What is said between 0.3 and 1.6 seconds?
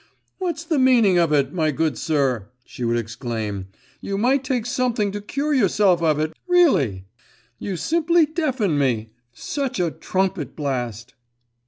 'What's the meaning of it,